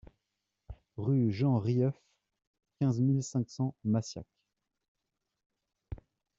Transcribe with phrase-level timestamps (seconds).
[0.97, 1.93] Rue Jean Rieuf,
[2.79, 4.25] quinze mille cinq cents Massiac